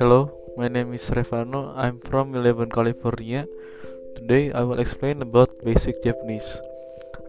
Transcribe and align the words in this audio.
Hello, 0.00 0.32
my 0.56 0.68
name 0.68 0.96
is 0.96 1.04
Revano. 1.12 1.76
I'm 1.76 2.00
from 2.00 2.32
11 2.34 2.70
California. 2.70 3.44
Today 4.16 4.48
I 4.52 4.62
will 4.62 4.80
explain 4.80 5.20
about 5.20 5.60
basic 5.60 6.00
Japanese. 6.02 6.48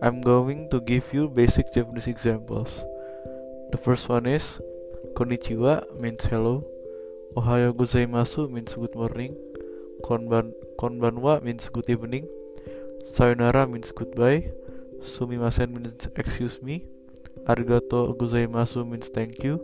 I'm 0.01 0.21
going 0.21 0.71
to 0.71 0.79
give 0.79 1.11
you 1.11 1.27
basic 1.27 1.73
Japanese 1.75 2.07
examples. 2.07 2.79
The 3.71 3.77
first 3.83 4.07
one 4.07 4.25
is 4.25 4.55
Konnichiwa 5.19 5.99
means 5.99 6.23
hello. 6.31 6.63
Ohayo 7.35 7.75
gozaimasu 7.75 8.47
means 8.47 8.71
good 8.71 8.95
morning. 8.95 9.35
Konban 9.99 10.55
konbanwa 10.79 11.43
means 11.43 11.67
good 11.67 11.89
evening. 11.91 12.23
Sayonara 13.11 13.67
means 13.67 13.91
goodbye. 13.91 14.47
Sumimasen 15.03 15.75
means 15.75 16.07
excuse 16.15 16.63
me. 16.63 16.87
Arigato 17.45 18.17
gozaimasu 18.17 18.81
means 18.81 19.07
thank 19.13 19.43
you. 19.45 19.61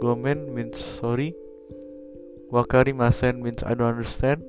Gomen 0.00 0.52
means 0.54 0.76
sorry. 0.76 1.32
Wakari 2.52 2.92
masen 2.92 3.40
means 3.40 3.64
I 3.64 3.72
don't 3.72 3.96
understand. 3.96 4.44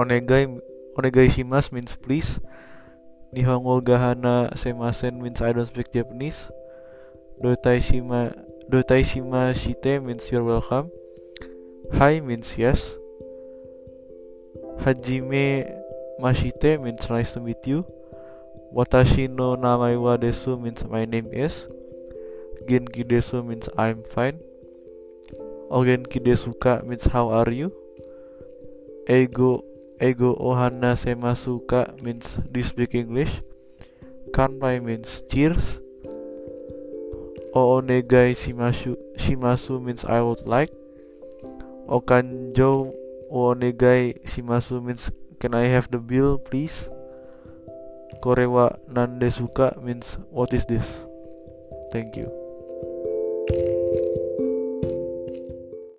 Onegai 0.00 0.60
onegai 0.96 1.28
shimas 1.28 1.68
means 1.72 1.96
please. 2.00 2.40
Nihongo 3.36 3.84
gahana 3.84 4.52
semasen 4.56 5.20
means 5.20 5.40
I 5.40 5.52
don't 5.52 5.68
speak 5.68 5.92
Japanese. 5.92 6.48
Dotai 7.40 7.80
shima 7.80 8.32
dotai 8.72 9.04
shima 9.04 9.52
shite 9.52 10.00
means 10.00 10.32
you're 10.32 10.44
welcome. 10.44 10.88
Hi 11.92 12.20
means 12.20 12.56
yes. 12.56 12.96
Hajime 14.80 15.68
mashite 16.20 16.80
means 16.80 17.04
nice 17.08 17.32
to 17.36 17.40
meet 17.40 17.60
you. 17.68 17.84
Watashi 18.72 19.28
no 19.28 19.52
namai 19.54 20.00
wa 20.00 20.16
desu 20.16 20.56
means 20.56 20.84
my 20.88 21.04
name 21.04 21.28
is. 21.32 21.68
Genki 22.64 23.04
desu 23.04 23.44
means 23.44 23.68
I'm 23.76 24.02
fine. 24.08 24.40
Ogenki 25.68 26.24
desuka 26.24 26.80
means 26.84 27.04
how 27.04 27.28
are 27.28 27.50
you? 27.50 27.68
Ego 29.08 29.64
ego 30.00 30.32
ohana 30.40 30.96
semasuka 30.96 32.00
means 32.02 32.38
do 32.50 32.60
you 32.60 32.64
speak 32.64 32.94
English? 32.94 33.42
Kanpai 34.32 34.80
means 34.80 35.20
cheers. 35.28 35.80
Oonegai 37.52 38.32
shimasu 38.32 38.96
shimasu 39.16 39.82
means 39.84 40.04
I 40.04 40.20
would 40.24 40.46
like. 40.46 40.72
Okanjo 41.88 42.92
oonegai 43.28 44.16
shimasu 44.24 44.80
means 44.80 45.10
can 45.40 45.52
I 45.52 45.68
have 45.68 45.90
the 45.90 45.98
bill 45.98 46.38
please? 46.38 46.88
Korewa 48.20 48.78
nandesuka 48.88 49.76
means 49.82 50.18
what 50.30 50.52
is 50.52 50.66
this? 50.66 51.06
Thank 51.92 52.16
you. 52.16 52.41